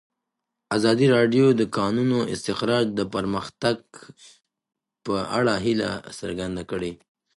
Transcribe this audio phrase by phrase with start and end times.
[0.77, 3.79] ازادي راډیو د د کانونو استخراج د پرمختګ
[5.05, 5.89] په اړه هیله
[6.19, 6.91] څرګنده کړې.